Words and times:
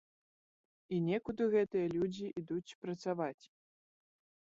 І 0.95 0.99
некуды 1.09 1.43
гэтыя 1.55 1.93
людзі 1.99 2.27
ідуць 2.43 2.77
працаваць. 2.87 3.43